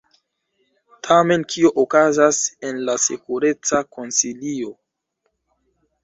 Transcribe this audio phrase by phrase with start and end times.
[1.07, 4.71] Tamen kio okazas en la Sekureca Konsilio?